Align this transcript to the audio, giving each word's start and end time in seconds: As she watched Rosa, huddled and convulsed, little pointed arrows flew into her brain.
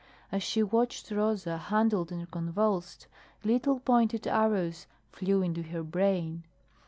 As 0.31 0.41
she 0.41 0.63
watched 0.63 1.11
Rosa, 1.11 1.57
huddled 1.57 2.11
and 2.11 2.31
convulsed, 2.31 3.05
little 3.43 3.79
pointed 3.79 4.25
arrows 4.25 4.87
flew 5.11 5.43
into 5.43 5.61
her 5.61 5.83
brain. 5.83 6.43